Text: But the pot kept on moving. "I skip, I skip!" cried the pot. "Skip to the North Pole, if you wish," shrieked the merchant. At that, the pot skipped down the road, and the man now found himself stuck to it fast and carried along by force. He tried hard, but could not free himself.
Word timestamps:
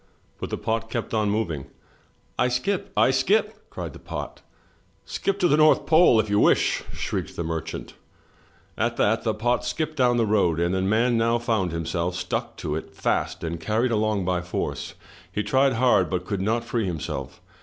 But 0.39 0.49
the 0.49 0.57
pot 0.57 0.89
kept 0.89 1.13
on 1.13 1.29
moving. 1.29 1.67
"I 2.35 2.47
skip, 2.47 2.91
I 2.97 3.11
skip!" 3.11 3.69
cried 3.69 3.93
the 3.93 3.99
pot. 3.99 4.41
"Skip 5.05 5.37
to 5.37 5.47
the 5.47 5.57
North 5.57 5.85
Pole, 5.85 6.19
if 6.19 6.27
you 6.27 6.39
wish," 6.39 6.81
shrieked 6.91 7.35
the 7.35 7.43
merchant. 7.43 7.93
At 8.79 8.97
that, 8.97 9.23
the 9.23 9.35
pot 9.35 9.63
skipped 9.63 9.97
down 9.97 10.17
the 10.17 10.25
road, 10.25 10.59
and 10.59 10.73
the 10.73 10.81
man 10.81 11.19
now 11.19 11.37
found 11.37 11.71
himself 11.71 12.15
stuck 12.15 12.57
to 12.57 12.73
it 12.75 12.95
fast 12.95 13.43
and 13.43 13.59
carried 13.61 13.91
along 13.91 14.25
by 14.25 14.41
force. 14.41 14.95
He 15.31 15.43
tried 15.43 15.73
hard, 15.73 16.09
but 16.09 16.25
could 16.25 16.41
not 16.41 16.63
free 16.63 16.87
himself. 16.87 17.39